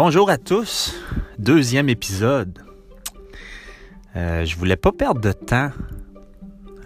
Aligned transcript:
Bonjour 0.00 0.30
à 0.30 0.38
tous, 0.38 0.94
deuxième 1.40 1.88
épisode. 1.88 2.56
Euh, 4.14 4.44
je 4.44 4.56
voulais 4.56 4.76
pas 4.76 4.92
perdre 4.92 5.20
de 5.20 5.32
temps 5.32 5.72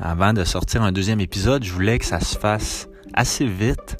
avant 0.00 0.32
de 0.32 0.44
sortir 0.44 0.80
un 0.80 0.92
deuxième 0.92 1.20
épisode. 1.20 1.62
Je 1.62 1.74
voulais 1.74 1.98
que 1.98 2.06
ça 2.06 2.20
se 2.20 2.38
fasse 2.38 2.88
assez 3.12 3.44
vite. 3.44 3.98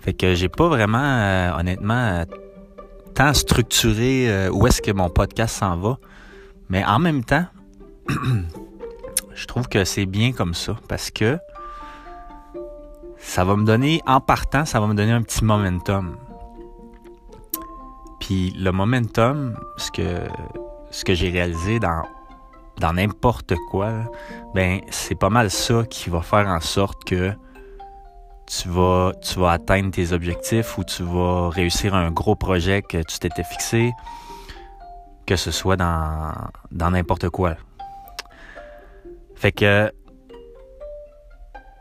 Fait 0.00 0.14
que 0.14 0.34
j'ai 0.34 0.48
pas 0.48 0.68
vraiment, 0.68 1.04
euh, 1.04 1.52
honnêtement, 1.58 1.92
euh, 1.92 2.24
tant 3.12 3.34
structuré 3.34 4.48
où 4.48 4.66
est-ce 4.66 4.80
que 4.80 4.90
mon 4.90 5.10
podcast 5.10 5.56
s'en 5.58 5.76
va. 5.76 5.98
Mais 6.70 6.82
en 6.82 6.98
même 6.98 7.24
temps, 7.24 7.44
je 9.34 9.46
trouve 9.46 9.68
que 9.68 9.84
c'est 9.84 10.06
bien 10.06 10.32
comme 10.32 10.54
ça 10.54 10.78
parce 10.88 11.10
que 11.10 11.36
ça 13.18 13.44
va 13.44 13.54
me 13.56 13.66
donner, 13.66 14.00
en 14.06 14.20
partant, 14.22 14.64
ça 14.64 14.80
va 14.80 14.86
me 14.86 14.94
donner 14.94 15.12
un 15.12 15.20
petit 15.20 15.44
momentum. 15.44 16.16
Puis 18.22 18.52
le 18.56 18.70
momentum, 18.70 19.58
ce 19.78 19.90
que, 19.90 20.28
ce 20.92 21.04
que 21.04 21.12
j'ai 21.12 21.30
réalisé 21.30 21.80
dans, 21.80 22.04
dans 22.78 22.92
n'importe 22.92 23.54
quoi, 23.68 23.90
ben 24.54 24.80
c'est 24.90 25.16
pas 25.16 25.28
mal 25.28 25.50
ça 25.50 25.82
qui 25.90 26.08
va 26.08 26.22
faire 26.22 26.46
en 26.46 26.60
sorte 26.60 27.02
que 27.02 27.32
tu 28.46 28.68
vas, 28.68 29.10
tu 29.22 29.40
vas 29.40 29.50
atteindre 29.50 29.90
tes 29.90 30.12
objectifs 30.12 30.78
ou 30.78 30.84
tu 30.84 31.02
vas 31.02 31.48
réussir 31.48 31.96
un 31.96 32.12
gros 32.12 32.36
projet 32.36 32.80
que 32.80 32.98
tu 32.98 33.18
t'étais 33.18 33.42
fixé, 33.42 33.90
que 35.26 35.34
ce 35.34 35.50
soit 35.50 35.76
dans, 35.76 36.32
dans 36.70 36.92
n'importe 36.92 37.28
quoi. 37.28 37.56
Fait 39.34 39.50
que 39.50 39.90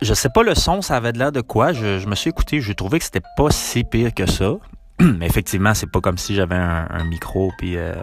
je 0.02 0.14
sais 0.16 0.30
pas 0.30 0.42
le 0.42 0.56
son, 0.56 0.82
ça 0.82 0.96
avait 0.96 1.14
de 1.14 1.20
l'air 1.20 1.32
de 1.32 1.42
quoi. 1.42 1.72
Je, 1.72 2.00
je 2.00 2.08
me 2.08 2.16
suis 2.16 2.32
écouté, 2.32 2.62
j'ai 2.62 2.74
trouvé 2.74 2.98
que 2.98 3.06
c'était 3.06 3.22
pas 3.38 3.52
si 3.52 3.84
pire 3.84 4.12
que 4.16 4.26
ça. 4.26 4.56
Mais 5.00 5.26
effectivement, 5.26 5.74
c'est 5.74 5.90
pas 5.90 6.02
comme 6.02 6.18
si 6.18 6.36
j'avais 6.36 6.56
un, 6.56 7.04
micro 7.06 7.52
puis 7.58 7.78
euh, 7.78 7.96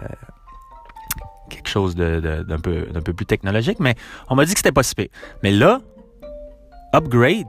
quelque 1.49 1.69
chose 1.69 1.95
de, 1.95 2.19
de- 2.19 2.43
d'un 2.43 2.59
peu, 2.59 2.87
d'un 2.91 3.01
plus 3.01 3.25
technologique. 3.25 3.79
Mais 3.79 3.95
on 4.29 4.35
m'a 4.35 4.45
dit 4.45 4.53
que 4.53 4.59
c'était 4.59 4.71
pas 4.71 4.83
si. 4.83 4.93
Mais 5.43 5.51
là, 5.51 5.79
upgrade, 6.93 7.47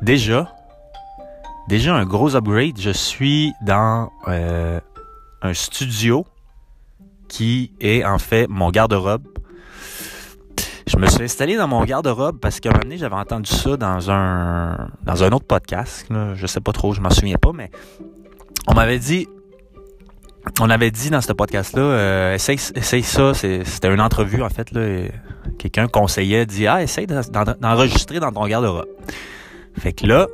déjà, 0.00 0.54
déjà 1.68 1.94
un 1.94 2.04
gros 2.04 2.34
upgrade. 2.36 2.78
Je 2.78 2.90
suis 2.90 3.52
dans 3.62 4.10
euh, 4.28 4.80
un 5.42 5.54
studio 5.54 6.26
qui 7.28 7.72
est 7.80 8.04
en 8.04 8.18
fait 8.18 8.46
mon 8.48 8.70
garde-robe. 8.70 9.26
Je 10.86 10.98
me 10.98 11.06
suis 11.06 11.22
installé 11.22 11.56
dans 11.56 11.68
mon 11.68 11.84
garde-robe 11.84 12.38
parce 12.38 12.60
qu'à 12.60 12.68
un 12.68 12.72
moment 12.72 12.82
donné, 12.82 12.98
j'avais 12.98 13.14
entendu 13.14 13.50
ça 13.50 13.76
dans 13.76 14.10
un 14.10 14.90
dans 15.04 15.22
un 15.22 15.30
autre 15.32 15.46
podcast. 15.46 16.06
Là. 16.10 16.34
Je 16.34 16.46
sais 16.46 16.60
pas 16.60 16.72
trop, 16.72 16.92
je 16.92 17.00
m'en 17.00 17.08
souviens 17.08 17.38
pas, 17.38 17.52
mais 17.54 17.70
on 18.68 18.74
m'avait 18.74 18.98
dit 18.98 19.28
on 20.60 20.68
avait 20.70 20.90
dit 20.90 21.08
dans 21.10 21.20
ce 21.20 21.32
podcast-là, 21.32 21.82
euh, 21.82 22.34
essaye, 22.34 22.58
essaye 22.74 23.04
ça. 23.04 23.32
C'était 23.32 23.92
une 23.94 24.00
entrevue, 24.00 24.42
en 24.42 24.48
fait. 24.48 24.72
Là, 24.72 25.08
quelqu'un 25.58 25.86
conseillait, 25.86 26.46
dit 26.46 26.66
Ah, 26.66 26.82
essaye 26.82 27.06
d'en- 27.06 27.20
d'en- 27.20 27.54
d'enregistrer 27.60 28.18
dans 28.18 28.32
ton 28.32 28.46
garde-robe. 28.48 28.88
Fait 29.78 29.92
que 29.92 30.04
là, 30.06 30.26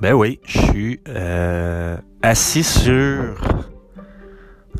ben 0.00 0.12
oui, 0.14 0.40
je 0.44 0.58
suis 0.60 1.00
euh, 1.08 1.96
assis 2.20 2.64
sur 2.64 3.36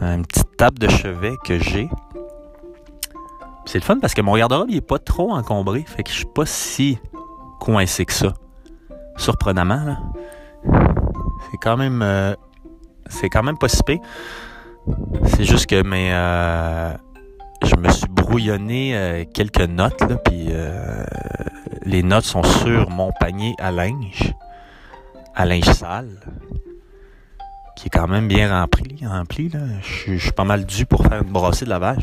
une 0.01 0.27
petite 0.27 0.57
table 0.57 0.79
de 0.81 0.89
chevet 0.89 1.37
que 1.45 1.59
j'ai. 1.61 1.89
C'est 3.65 3.79
le 3.79 3.85
fun 3.85 3.98
parce 4.01 4.15
que 4.15 4.23
mon 4.23 4.37
garde-robe, 4.37 4.70
il 4.70 4.77
est 4.79 4.81
pas 4.81 4.98
trop 4.98 5.33
encombré. 5.33 5.85
Fait 5.87 6.03
que 6.03 6.11
je 6.11 6.17
suis 6.17 6.27
pas 6.35 6.47
si 6.47 6.98
coincé 7.61 8.05
que 8.05 8.13
ça. 8.13 8.35
Surprenamment, 9.17 9.85
là. 9.85 9.98
C'est 11.51 11.59
quand 11.59 11.77
même... 11.77 12.03
euh, 12.03 12.35
c'est 13.09 13.28
quand 13.28 13.42
même 13.42 13.59
pas 13.59 13.69
si. 13.69 13.81
C'est 15.27 15.45
juste 15.45 15.67
que 15.67 15.83
mes... 15.83 16.13
euh, 16.13 16.92
je 17.64 17.74
me 17.77 17.91
suis 17.91 18.08
brouillonné 18.08 18.96
euh, 18.96 19.24
quelques 19.33 19.61
notes, 19.69 20.01
là, 20.02 20.17
puis 20.17 20.46
euh, 20.51 21.05
les 21.83 22.02
notes 22.02 22.24
sont 22.24 22.42
sur 22.42 22.89
mon 22.91 23.11
panier 23.19 23.55
à 23.58 23.70
linge, 23.70 24.33
à 25.35 25.45
linge 25.45 25.64
sale, 25.73 26.08
qui 27.77 27.86
est 27.86 27.91
quand 27.91 28.08
même 28.08 28.29
bien 28.29 28.51
rempli. 28.61 29.05
rempli 29.07 29.48
là. 29.48 29.61
Je, 29.83 30.17
suis- 30.17 30.33
pas 30.33 30.45
mal 30.45 30.64
dû 30.64 30.86
pour 30.86 31.02
faire 31.05 31.23
une 31.23 31.30
brassée 31.33 31.64
de 31.64 31.70
lavage. 31.70 32.02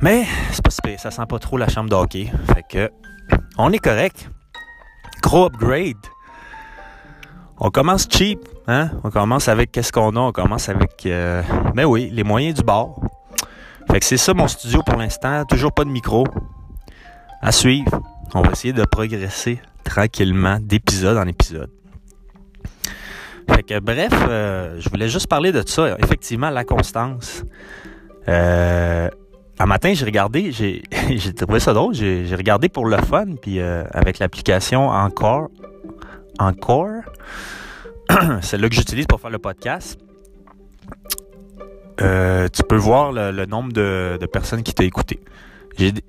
Mais 0.00 0.24
c'est 0.50 0.62
pas 0.64 0.70
si 0.70 0.80
ça 0.98 1.10
sent 1.10 1.26
pas 1.28 1.38
trop 1.38 1.56
la 1.56 1.68
chambre 1.68 1.88
d'hockey. 1.88 2.30
Fait 2.54 2.64
que 2.68 2.90
on 3.58 3.72
est 3.72 3.78
correct. 3.78 4.30
Gros 5.22 5.46
upgrade. 5.46 5.96
On 7.64 7.70
commence 7.70 8.08
cheap, 8.10 8.40
hein? 8.66 8.90
On 9.04 9.10
commence 9.10 9.46
avec 9.46 9.70
qu'est-ce 9.70 9.92
qu'on 9.92 10.16
a? 10.16 10.18
On 10.18 10.32
commence 10.32 10.68
avec, 10.68 11.06
euh, 11.06 11.44
ben 11.76 11.84
oui, 11.84 12.10
les 12.12 12.24
moyens 12.24 12.56
du 12.56 12.64
bord. 12.64 13.00
Fait 13.88 14.00
que 14.00 14.04
c'est 14.04 14.16
ça 14.16 14.34
mon 14.34 14.48
studio 14.48 14.82
pour 14.84 14.98
l'instant. 14.98 15.44
Toujours 15.44 15.72
pas 15.72 15.84
de 15.84 15.88
micro. 15.88 16.26
À 17.40 17.52
suivre. 17.52 18.02
On 18.34 18.42
va 18.42 18.50
essayer 18.50 18.72
de 18.72 18.84
progresser 18.84 19.60
tranquillement 19.84 20.58
d'épisode 20.60 21.16
en 21.16 21.28
épisode. 21.28 21.70
Fait 23.48 23.62
que 23.62 23.78
bref, 23.78 24.12
euh, 24.12 24.80
je 24.80 24.90
voulais 24.90 25.08
juste 25.08 25.28
parler 25.28 25.52
de 25.52 25.62
ça. 25.64 25.96
Effectivement, 26.00 26.50
la 26.50 26.64
constance. 26.64 27.44
Euh, 28.28 29.08
un 29.60 29.66
matin, 29.66 29.92
j'ai 29.94 30.04
regardé, 30.04 30.50
j'ai, 30.50 30.82
trouvé 31.36 31.60
ça 31.60 31.72
drôle. 31.72 31.94
J'ai, 31.94 32.26
j'ai 32.26 32.34
regardé 32.34 32.68
pour 32.68 32.86
le 32.86 32.96
fun, 32.96 33.36
puis 33.40 33.60
euh, 33.60 33.84
avec 33.92 34.18
l'application 34.18 34.88
Encore, 34.88 35.48
Encore, 36.38 37.02
c'est 38.42 38.58
là 38.58 38.68
que 38.68 38.74
j'utilise 38.74 39.06
pour 39.06 39.20
faire 39.20 39.30
le 39.30 39.38
podcast. 39.38 39.98
Euh, 42.00 42.48
tu 42.48 42.62
peux 42.62 42.76
voir 42.76 43.12
le, 43.12 43.44
nombre 43.46 43.72
de, 43.72 44.18
personnes 44.32 44.62
qui 44.62 44.74
t'ont 44.74 44.84
écouté. 44.84 45.20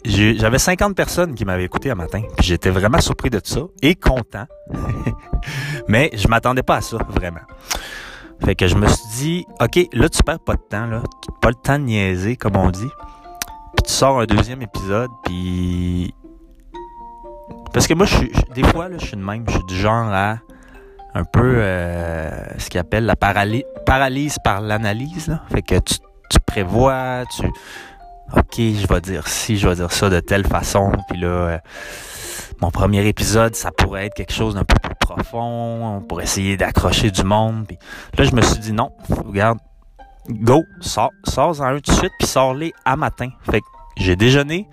J'avais 0.06 0.60
50 0.60 0.96
personnes 0.96 1.36
qui 1.36 1.46
m'avaient 1.46 1.66
écouté 1.66 1.92
un 1.92 1.96
matin. 1.96 2.22
J'étais 2.40 2.70
vraiment 2.70 3.00
surpris 3.00 3.30
de 3.30 3.40
ça 3.44 3.62
et 3.82 3.96
content. 3.96 4.46
Mais 5.88 6.10
je 6.14 6.28
m'attendais 6.28 6.64
pas 6.64 6.78
à 6.78 6.82
ça, 6.82 6.98
vraiment. 7.10 7.42
Fait 8.44 8.56
que 8.56 8.68
je 8.68 8.76
me 8.76 8.88
suis 8.88 9.08
dit, 9.16 9.46
OK, 9.62 9.88
là, 9.94 10.10
tu 10.10 10.22
perds 10.24 10.40
pas 10.40 10.56
de 10.56 10.62
temps, 10.70 10.86
là. 10.86 11.02
Pas 11.42 11.50
le 11.50 11.56
temps 11.56 11.80
de 11.80 11.86
niaiser, 11.86 12.36
comme 12.36 12.58
on 12.58 12.72
dit. 12.72 12.90
Tu 13.86 13.92
sors 13.92 14.20
un 14.20 14.26
deuxième 14.26 14.62
épisode, 14.62 15.10
puis... 15.24 16.14
Parce 17.74 17.88
que 17.88 17.94
moi, 17.94 18.06
je 18.06 18.18
des 18.54 18.64
fois, 18.64 18.90
là, 18.90 18.98
je 19.00 19.06
suis 19.08 19.18
de 19.18 19.24
même. 19.24 19.46
Je 19.48 19.54
suis 19.54 19.66
du 19.66 19.76
genre 19.76 20.08
à 20.12 20.38
un 21.16 21.24
peu 21.24 21.56
euh, 21.58 22.58
ce 22.58 22.70
qu'ils 22.70 22.80
appelle 22.80 23.06
la 23.06 23.16
paraly- 23.16 23.66
paralyse 23.86 24.38
par 24.44 24.62
l'analyse. 24.62 25.38
Fait 25.52 25.62
que 25.62 25.76
tu, 25.76 26.40
prévois, 26.46 27.24
tu... 27.36 27.46
OK, 28.36 28.56
je 28.58 28.88
vais 28.88 29.02
dire 29.02 29.28
ci, 29.28 29.58
je 29.58 29.68
vais 29.68 29.76
dire 29.76 29.92
ça 29.92 30.10
de 30.10 30.20
telle 30.20 30.46
façon. 30.48 30.92
Puis 31.10 31.20
là, 31.20 31.28
euh, 31.28 31.58
mon 32.62 32.72
premier 32.72 33.06
épisode, 33.08 33.56
ça 33.56 33.72
pourrait 33.72 34.08
être 34.08 34.16
quelque 34.16 34.34
chose 34.34 34.56
d'un 34.56 34.64
peu 34.64 34.76
plus 34.82 34.96
profond 35.00 36.04
pour 36.08 36.22
essayer 36.22 36.58
d'accrocher 36.58 37.12
du 37.12 37.24
monde. 37.24 37.66
Puis 37.68 37.78
là, 38.18 38.24
je 38.24 38.32
me 38.36 38.42
suis 38.42 38.60
dit 38.60 38.74
non, 38.74 38.92
regarde, 39.10 39.60
go, 40.30 40.64
sors, 40.82 41.12
sors 41.26 41.62
en 41.62 41.66
un 41.66 41.80
tout 41.80 41.92
de 41.92 41.98
suite, 41.98 42.14
puis 42.18 42.28
sors-les 42.28 42.74
à 42.86 42.96
matin. 42.96 43.30
Fait 43.50 43.60
que 43.60 43.66
j'ai 43.98 44.16
déjeuné. 44.16 44.68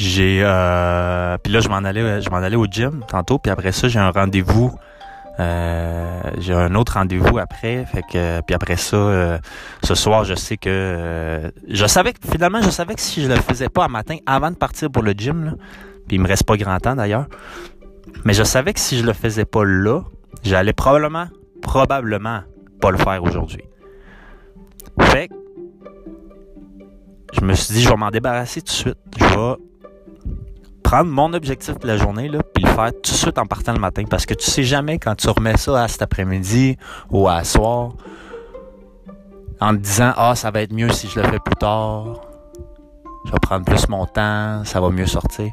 J'ai 0.00 0.40
euh, 0.42 1.36
puis 1.36 1.52
là 1.52 1.60
je 1.60 1.68
m'en 1.68 1.76
allais 1.76 2.22
je 2.22 2.30
m'en 2.30 2.38
allais 2.38 2.56
au 2.56 2.64
gym 2.64 3.04
tantôt 3.06 3.38
puis 3.38 3.52
après 3.52 3.70
ça 3.70 3.86
j'ai 3.86 3.98
un 3.98 4.10
rendez-vous 4.10 4.72
euh, 5.38 6.22
j'ai 6.38 6.54
un 6.54 6.74
autre 6.74 6.94
rendez-vous 6.94 7.36
après 7.36 7.84
fait 7.84 8.00
que 8.10 8.40
puis 8.40 8.54
après 8.54 8.76
ça 8.76 8.96
euh, 8.96 9.38
ce 9.84 9.94
soir 9.94 10.24
je 10.24 10.34
sais 10.34 10.56
que 10.56 10.70
euh, 10.70 11.50
je 11.68 11.84
savais 11.84 12.14
que 12.14 12.26
finalement 12.26 12.62
je 12.62 12.70
savais 12.70 12.94
que 12.94 13.02
si 13.02 13.22
je 13.22 13.28
le 13.28 13.34
faisais 13.36 13.68
pas 13.68 13.84
à 13.84 13.88
matin 13.88 14.16
avant 14.24 14.50
de 14.50 14.56
partir 14.56 14.90
pour 14.90 15.02
le 15.02 15.12
gym 15.12 15.54
puis 16.08 16.16
il 16.16 16.22
me 16.22 16.28
reste 16.28 16.44
pas 16.44 16.56
grand 16.56 16.78
temps 16.78 16.96
d'ailleurs 16.96 17.26
mais 18.24 18.32
je 18.32 18.42
savais 18.42 18.72
que 18.72 18.80
si 18.80 18.96
je 18.96 19.04
le 19.04 19.12
faisais 19.12 19.44
pas 19.44 19.66
là 19.66 20.00
j'allais 20.42 20.72
probablement 20.72 21.26
probablement 21.60 22.40
pas 22.80 22.90
le 22.90 22.96
faire 22.96 23.22
aujourd'hui 23.22 23.64
fait 24.98 25.28
que 25.28 25.34
je 27.34 27.42
me 27.42 27.52
suis 27.52 27.74
dit, 27.74 27.82
je 27.82 27.88
vais 27.90 27.96
m'en 27.96 28.10
débarrasser 28.10 28.60
tout 28.60 28.66
de 28.66 28.70
suite. 28.70 28.98
Je 29.18 29.24
vais 29.24 29.56
prendre 30.90 31.08
mon 31.08 31.32
objectif 31.34 31.78
de 31.78 31.86
la 31.86 31.96
journée, 31.96 32.28
là, 32.28 32.40
puis 32.52 32.64
le 32.64 32.70
faire 32.70 32.90
tout 32.90 33.12
de 33.12 33.16
suite 33.16 33.38
en 33.38 33.46
partant 33.46 33.72
le 33.72 33.78
matin. 33.78 34.02
Parce 34.10 34.26
que 34.26 34.34
tu 34.34 34.50
sais 34.50 34.64
jamais 34.64 34.98
quand 34.98 35.14
tu 35.14 35.28
remets 35.28 35.56
ça 35.56 35.84
à 35.84 35.86
cet 35.86 36.02
après-midi 36.02 36.76
ou 37.10 37.28
à 37.28 37.44
soir, 37.44 37.90
en 39.60 39.70
te 39.70 39.76
disant, 39.76 40.12
ah, 40.16 40.34
ça 40.34 40.50
va 40.50 40.62
être 40.62 40.72
mieux 40.72 40.90
si 40.90 41.06
je 41.06 41.20
le 41.20 41.28
fais 41.28 41.38
plus 41.38 41.54
tard. 41.54 42.22
Je 43.24 43.30
vais 43.30 43.38
prendre 43.40 43.64
plus 43.64 43.88
mon 43.88 44.04
temps, 44.04 44.64
ça 44.64 44.80
va 44.80 44.90
mieux 44.90 45.06
sortir. 45.06 45.52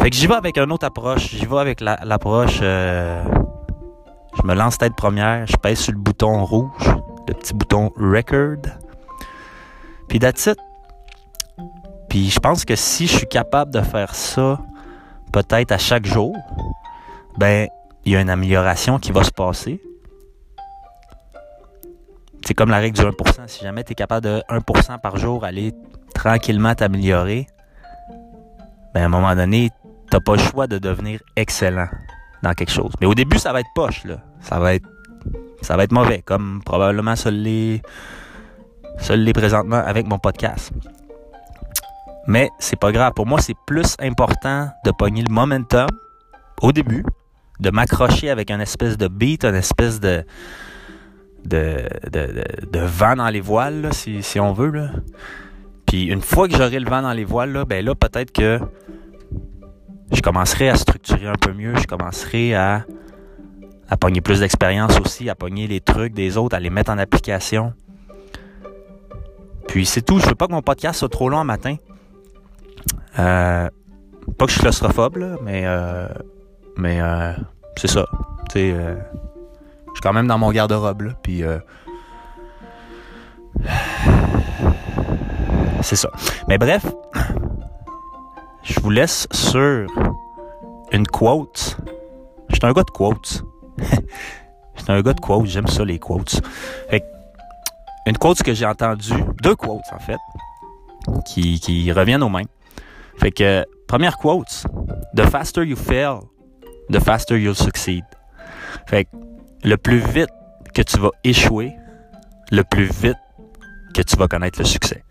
Fait 0.00 0.10
que 0.10 0.16
j'y 0.16 0.26
vais 0.26 0.34
avec 0.34 0.58
une 0.58 0.72
autre 0.72 0.86
approche. 0.86 1.28
J'y 1.30 1.46
vais 1.46 1.58
avec 1.58 1.80
la- 1.80 2.00
l'approche, 2.04 2.58
euh, 2.60 3.22
je 4.36 4.44
me 4.48 4.54
lance 4.54 4.78
tête 4.78 4.96
première, 4.96 5.46
je 5.46 5.56
pèse 5.58 5.78
sur 5.78 5.92
le 5.92 5.98
bouton 6.00 6.44
rouge, 6.44 6.90
le 7.28 7.34
petit 7.34 7.54
bouton 7.54 7.92
record. 7.96 8.62
Puis 10.08 10.18
that's 10.18 10.46
it. 10.46 10.58
Puis 12.08 12.30
je 12.30 12.40
pense 12.40 12.64
que 12.64 12.76
si 12.76 13.06
je 13.06 13.16
suis 13.18 13.26
capable 13.26 13.72
de 13.72 13.80
faire 13.80 14.14
ça, 14.14 14.58
peut-être 15.32 15.72
à 15.72 15.78
chaque 15.78 16.06
jour, 16.06 16.36
ben 17.36 17.68
il 18.04 18.12
y 18.12 18.16
a 18.16 18.20
une 18.20 18.30
amélioration 18.30 18.98
qui 18.98 19.12
va 19.12 19.22
se 19.24 19.30
passer. 19.30 19.80
C'est 22.44 22.54
comme 22.54 22.70
la 22.70 22.78
règle 22.78 22.98
du 22.98 23.04
1%. 23.04 23.46
Si 23.46 23.62
jamais 23.62 23.84
tu 23.84 23.92
es 23.92 23.94
capable 23.94 24.24
de 24.24 24.42
1% 24.48 25.00
par 25.00 25.18
jour 25.18 25.44
aller 25.44 25.74
tranquillement 26.14 26.74
t'améliorer, 26.74 27.46
ben 28.94 29.02
à 29.02 29.04
un 29.06 29.08
moment 29.08 29.34
donné, 29.34 29.70
t'as 30.10 30.20
pas 30.20 30.36
le 30.36 30.42
choix 30.42 30.66
de 30.66 30.78
devenir 30.78 31.20
excellent 31.36 31.88
dans 32.42 32.54
quelque 32.54 32.72
chose. 32.72 32.92
Mais 33.00 33.06
au 33.06 33.14
début, 33.14 33.38
ça 33.38 33.52
va 33.52 33.60
être 33.60 33.68
poche, 33.74 34.04
là. 34.04 34.18
Ça 34.40 34.58
va 34.58 34.74
être, 34.74 34.88
ça 35.60 35.76
va 35.76 35.84
être 35.84 35.92
mauvais, 35.92 36.22
comme 36.22 36.62
probablement 36.64 37.16
ça 37.16 37.30
l'est, 37.30 37.82
l'est 39.10 39.32
présentement 39.32 39.76
avec 39.76 40.06
mon 40.06 40.18
podcast. 40.18 40.72
Mais 42.28 42.50
c'est 42.58 42.78
pas 42.78 42.92
grave. 42.92 43.14
Pour 43.14 43.26
moi, 43.26 43.40
c'est 43.40 43.56
plus 43.66 43.96
important 43.98 44.68
de 44.84 44.90
pogner 44.90 45.22
le 45.26 45.32
momentum 45.32 45.88
au 46.60 46.72
début, 46.72 47.02
de 47.58 47.70
m'accrocher 47.70 48.28
avec 48.28 48.50
un 48.50 48.60
espèce 48.60 48.98
de 48.98 49.08
beat, 49.08 49.46
une 49.46 49.54
espèce 49.54 49.98
de, 49.98 50.22
de, 51.46 51.88
de, 52.12 52.44
de, 52.70 52.80
vent 52.80 53.16
dans 53.16 53.30
les 53.30 53.40
voiles, 53.40 53.88
si, 53.94 54.38
on 54.38 54.52
veut. 54.52 54.90
Puis 55.86 56.04
une 56.04 56.20
fois 56.20 56.48
que 56.48 56.54
j'aurai 56.54 56.78
le 56.78 56.90
vent 56.90 57.00
dans 57.00 57.14
les 57.14 57.24
voiles, 57.24 57.64
ben 57.66 57.82
là, 57.82 57.94
peut-être 57.94 58.30
que 58.30 58.60
je 60.12 60.20
commencerai 60.20 60.68
à 60.68 60.74
structurer 60.74 61.28
un 61.28 61.36
peu 61.40 61.54
mieux, 61.54 61.76
je 61.76 61.86
commencerai 61.86 62.54
à, 62.54 62.84
à 63.88 63.96
pogner 63.96 64.20
plus 64.20 64.40
d'expérience 64.40 65.00
aussi, 65.00 65.30
à 65.30 65.34
pogner 65.34 65.66
les 65.66 65.80
trucs 65.80 66.12
des 66.12 66.36
autres, 66.36 66.54
à 66.54 66.60
les 66.60 66.68
mettre 66.68 66.90
en 66.90 66.98
application. 66.98 67.72
Puis 69.66 69.86
c'est 69.86 70.02
tout. 70.02 70.18
Je 70.18 70.26
veux 70.26 70.34
pas 70.34 70.46
que 70.46 70.52
mon 70.52 70.60
podcast 70.62 70.98
soit 70.98 71.08
trop 71.08 71.30
long 71.30 71.38
un 71.38 71.44
matin. 71.44 71.76
Euh, 73.18 73.68
pas 74.38 74.44
que 74.44 74.50
je 74.50 74.54
suis 74.54 74.60
claustrophobe, 74.60 75.16
là, 75.16 75.36
mais 75.42 75.62
euh, 75.64 76.08
mais 76.76 77.00
euh, 77.00 77.32
c'est 77.76 77.88
ça. 77.88 78.06
Tu 78.50 78.52
sais, 78.52 78.72
euh, 78.72 78.94
je 79.88 79.92
suis 79.94 80.00
quand 80.02 80.12
même 80.12 80.28
dans 80.28 80.38
mon 80.38 80.50
garde-robe, 80.52 81.02
là, 81.02 81.12
euh, 81.28 81.58
c'est 85.82 85.96
ça. 85.96 86.10
Mais 86.48 86.58
bref, 86.58 86.86
je 88.62 88.80
vous 88.80 88.90
laisse 88.90 89.26
sur 89.32 89.86
une 90.92 91.06
quote. 91.06 91.78
Je 92.48 92.54
suis 92.54 92.66
un 92.66 92.72
gars 92.72 92.84
de 92.84 92.90
quotes. 92.90 93.42
Je 94.76 94.84
suis 94.84 94.92
un 94.92 95.02
gars 95.02 95.12
de 95.12 95.20
quotes, 95.20 95.46
j'aime 95.46 95.66
ça 95.66 95.84
les 95.84 95.98
quotes. 95.98 96.40
Fait 96.88 97.04
une 98.06 98.16
quote 98.16 98.40
que 98.44 98.54
j'ai 98.54 98.64
entendue, 98.64 99.12
deux 99.42 99.56
quotes 99.56 99.82
en 99.92 99.98
fait, 99.98 100.18
qui, 101.26 101.58
qui 101.58 101.90
reviennent 101.90 102.22
aux 102.22 102.28
mains. 102.28 102.44
Fait 103.18 103.32
que, 103.32 103.64
première 103.86 104.16
quote, 104.16 104.64
The 105.14 105.28
faster 105.28 105.64
you 105.64 105.76
fail, 105.76 106.20
the 106.90 107.00
faster 107.00 107.38
you'll 107.38 107.56
succeed. 107.56 108.04
Fait 108.86 109.04
que, 109.04 109.10
le 109.64 109.76
plus 109.76 109.98
vite 109.98 110.30
que 110.74 110.82
tu 110.82 110.98
vas 110.98 111.10
échouer, 111.24 111.72
le 112.50 112.62
plus 112.62 112.84
vite 112.84 113.16
que 113.94 114.02
tu 114.02 114.16
vas 114.16 114.28
connaître 114.28 114.58
le 114.58 114.64
succès. 114.64 115.02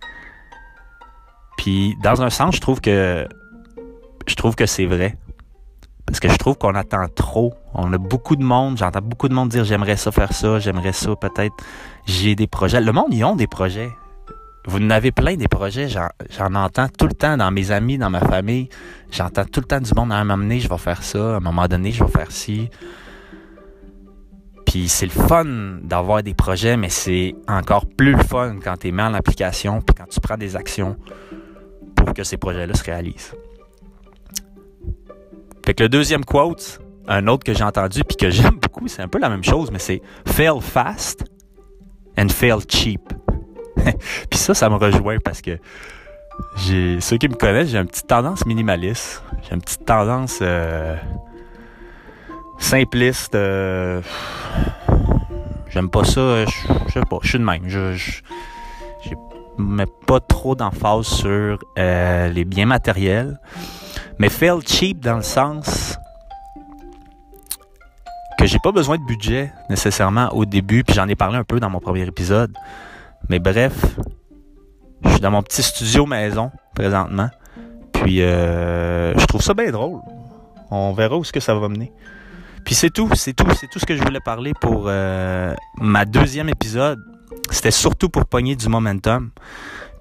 Puis, 1.57 1.95
dans 2.01 2.21
un 2.21 2.29
sens, 2.29 2.55
je 2.55 2.61
trouve 2.61 2.79
que 2.79 3.27
je 4.27 4.35
trouve 4.35 4.55
que 4.55 4.65
c'est 4.65 4.85
vrai. 4.85 5.17
Parce 6.05 6.21
que 6.21 6.29
je 6.29 6.37
trouve 6.37 6.57
qu'on 6.57 6.75
attend 6.75 7.05
trop. 7.13 7.53
On 7.73 7.91
a 7.91 7.97
beaucoup 7.97 8.37
de 8.37 8.43
monde. 8.43 8.77
J'entends 8.77 9.01
beaucoup 9.01 9.27
de 9.27 9.33
monde 9.33 9.49
dire 9.49 9.65
j'aimerais 9.65 9.97
ça 9.97 10.11
faire 10.11 10.31
ça, 10.31 10.59
j'aimerais 10.59 10.93
ça 10.93 11.15
peut-être. 11.15 11.53
J'ai 12.05 12.35
des 12.35 12.47
projets. 12.47 12.79
Le 12.79 12.93
monde, 12.93 13.07
ils 13.11 13.23
ont 13.25 13.35
des 13.35 13.47
projets. 13.47 13.89
Vous 14.67 14.79
en 14.79 14.89
avez 14.89 15.13
plein 15.13 15.37
des 15.37 15.47
projets. 15.47 15.87
J'en 15.87 16.55
entends 16.55 16.89
tout 16.89 17.07
le 17.07 17.13
temps 17.13 17.37
dans 17.37 17.51
mes 17.51 17.71
amis, 17.71 17.97
dans 17.97 18.09
ma 18.09 18.19
famille. 18.19 18.67
J'entends 19.11 19.45
tout 19.45 19.61
le 19.61 19.65
temps 19.65 19.79
du 19.79 19.91
monde 19.95 20.11
à 20.11 20.15
un 20.15 20.25
moment 20.25 20.43
donné, 20.43 20.59
je 20.59 20.67
vais 20.67 20.77
faire 20.77 21.03
ça. 21.03 21.35
À 21.35 21.37
un 21.37 21.39
moment 21.39 21.67
donné, 21.67 21.93
je 21.93 22.03
vais 22.03 22.11
faire 22.11 22.31
ci. 22.31 22.69
Puis 24.65 24.89
c'est 24.89 25.05
le 25.05 25.11
fun 25.11 25.45
d'avoir 25.81 26.21
des 26.21 26.33
projets, 26.33 26.75
mais 26.75 26.89
c'est 26.89 27.33
encore 27.47 27.85
plus 27.85 28.11
le 28.11 28.21
fun 28.21 28.57
quand 28.61 28.75
tu 28.75 28.89
es 28.89 28.91
mis 28.91 29.01
en 29.01 29.13
application 29.13 29.81
puis 29.81 29.95
quand 29.95 30.09
tu 30.09 30.19
prends 30.19 30.35
des 30.35 30.57
actions 30.57 30.97
pour 31.95 32.13
que 32.13 32.25
ces 32.25 32.35
projets-là 32.35 32.73
se 32.73 32.83
réalisent. 32.83 33.33
Fait 35.65 35.73
que 35.73 35.83
le 35.83 35.89
deuxième 35.89 36.25
quote, 36.25 36.81
un 37.07 37.27
autre 37.27 37.45
que 37.45 37.53
j'ai 37.53 37.63
entendu 37.63 38.01
puis 38.03 38.17
que 38.17 38.29
j'aime 38.31 38.59
beaucoup, 38.61 38.89
c'est 38.89 39.01
un 39.01 39.07
peu 39.07 39.19
la 39.19 39.29
même 39.29 39.45
chose, 39.45 39.71
mais 39.71 39.79
c'est 39.79 40.01
fail 40.25 40.59
fast 40.59 41.23
and 42.17 42.27
fail 42.27 42.59
cheap. 42.67 43.16
puis 44.29 44.39
ça, 44.39 44.53
ça 44.53 44.69
me 44.69 44.75
rejoint 44.75 45.17
parce 45.19 45.41
que 45.41 45.57
j'ai 46.57 46.99
ceux 47.01 47.17
qui 47.17 47.27
me 47.27 47.35
connaissent, 47.35 47.69
j'ai 47.69 47.77
une 47.77 47.87
petite 47.87 48.07
tendance 48.07 48.45
minimaliste, 48.45 49.23
j'ai 49.43 49.55
une 49.55 49.61
petite 49.61 49.85
tendance 49.85 50.39
euh, 50.41 50.95
simpliste. 52.59 53.35
Euh, 53.35 54.01
j'aime 55.69 55.89
pas 55.89 56.03
ça. 56.03 56.45
Je 56.45 56.93
sais 56.93 57.01
pas, 57.09 57.19
je 57.21 57.29
suis 57.29 57.39
de 57.39 57.43
même. 57.43 57.67
Je, 57.67 57.93
je, 57.93 58.21
mets 59.59 59.87
pas 60.05 60.19
trop 60.19 60.55
d'emphase 60.55 61.07
sur 61.07 61.57
euh, 61.79 62.29
les 62.29 62.45
biens 62.45 62.67
matériels. 62.67 63.39
Mais 64.19 64.29
fail 64.29 64.59
cheap 64.65 64.99
dans 64.99 65.17
le 65.17 65.23
sens 65.23 65.97
que 68.37 68.45
j'ai 68.45 68.59
pas 68.59 68.71
besoin 68.71 68.97
de 68.97 69.05
budget 69.05 69.51
nécessairement 69.69 70.29
au 70.33 70.45
début, 70.45 70.83
puis 70.83 70.95
j'en 70.95 71.07
ai 71.07 71.15
parlé 71.15 71.37
un 71.37 71.43
peu 71.43 71.59
dans 71.59 71.71
mon 71.71 71.79
premier 71.79 72.05
épisode. 72.05 72.53
Mais 73.29 73.39
bref, 73.39 73.73
je 75.03 75.09
suis 75.09 75.19
dans 75.19 75.31
mon 75.31 75.43
petit 75.43 75.63
studio 75.63 76.05
maison 76.05 76.51
présentement. 76.75 77.29
Puis 77.93 78.21
euh, 78.21 79.17
je 79.17 79.25
trouve 79.25 79.41
ça 79.41 79.53
bien 79.53 79.71
drôle. 79.71 79.99
On 80.71 80.93
verra 80.93 81.17
où 81.17 81.23
ça 81.23 81.55
va 81.55 81.67
mener. 81.67 81.91
Puis 82.63 82.75
c'est 82.75 82.89
tout, 82.89 83.09
c'est 83.15 83.33
tout, 83.33 83.49
c'est 83.53 83.67
tout 83.67 83.79
ce 83.79 83.85
que 83.85 83.95
je 83.95 84.03
voulais 84.03 84.19
parler 84.19 84.53
pour 84.59 84.85
euh, 84.87 85.55
ma 85.77 86.05
deuxième 86.05 86.49
épisode. 86.49 86.99
C'était 87.49 87.71
surtout 87.71 88.09
pour 88.09 88.25
pogner 88.25 88.55
du 88.55 88.67
momentum. 88.67 89.31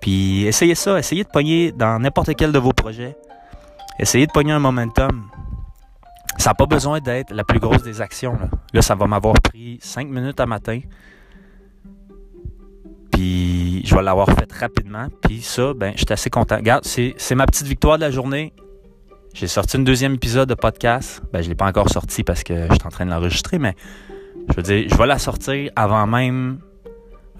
Puis 0.00 0.46
essayez 0.46 0.74
ça, 0.74 0.98
essayez 0.98 1.24
de 1.24 1.28
pogner 1.28 1.72
dans 1.72 1.98
n'importe 1.98 2.34
quel 2.34 2.52
de 2.52 2.58
vos 2.58 2.72
projets. 2.72 3.16
Essayez 3.98 4.26
de 4.26 4.32
pogner 4.32 4.52
un 4.52 4.58
momentum. 4.58 5.28
Ça 6.38 6.50
n'a 6.50 6.54
pas 6.54 6.66
besoin 6.66 7.00
d'être 7.00 7.32
la 7.32 7.44
plus 7.44 7.60
grosse 7.60 7.82
des 7.82 8.00
actions. 8.00 8.38
Là, 8.72 8.82
ça 8.82 8.94
va 8.94 9.06
m'avoir 9.06 9.34
pris 9.40 9.78
cinq 9.80 10.08
minutes 10.08 10.38
à 10.38 10.46
matin. 10.46 10.80
Puis 13.16 13.80
je 13.86 13.94
vais 13.94 14.02
l'avoir 14.02 14.28
fait 14.28 14.52
rapidement. 14.52 15.08
Puis 15.22 15.40
ça, 15.40 15.72
ben, 15.72 15.94
j'étais 15.96 16.12
assez 16.12 16.28
content. 16.28 16.56
Regarde, 16.56 16.84
c'est, 16.84 17.34
ma 17.34 17.46
petite 17.46 17.66
victoire 17.66 17.96
de 17.96 18.02
la 18.02 18.10
journée. 18.10 18.52
J'ai 19.32 19.46
sorti 19.46 19.78
une 19.78 19.84
deuxième 19.84 20.12
épisode 20.14 20.50
de 20.50 20.54
podcast. 20.54 21.22
Ben, 21.32 21.40
je 21.40 21.48
l'ai 21.48 21.54
pas 21.54 21.64
encore 21.64 21.88
sorti 21.88 22.24
parce 22.24 22.44
que 22.44 22.66
je 22.68 22.74
suis 22.74 22.86
en 22.86 22.90
train 22.90 23.06
de 23.06 23.10
l'enregistrer, 23.10 23.58
mais 23.58 23.74
je 24.50 24.56
veux 24.56 24.62
dire, 24.62 24.86
je 24.90 24.94
vais 24.96 25.06
la 25.06 25.18
sortir 25.18 25.70
avant 25.76 26.06
même 26.06 26.58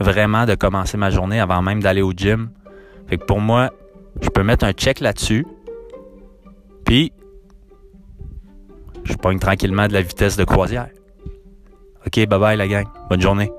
vraiment 0.00 0.47
de 0.47 0.54
commencer 0.54 0.97
ma 0.97 1.11
journée, 1.11 1.40
avant 1.40 1.61
même 1.61 1.83
d'aller 1.83 2.00
au 2.00 2.12
gym. 2.12 2.49
Fait 3.06 3.18
que 3.18 3.26
pour 3.26 3.40
moi, 3.40 3.71
je 4.23 4.30
peux 4.30 4.42
mettre 4.42 4.64
un 4.64 4.73
check 4.73 5.00
là-dessus. 5.00 5.47
Puis, 6.87 7.12
je 9.04 9.12
pogne 9.12 9.38
tranquillement 9.38 9.88
de 9.88 9.92
la 9.92 10.00
vitesse 10.00 10.38
de 10.38 10.45
croisière. 10.45 10.88
OK, 12.06 12.14
bye 12.14 12.40
bye 12.40 12.56
la 12.56 12.66
gang. 12.66 12.87
Bonne 13.11 13.21
journée. 13.21 13.52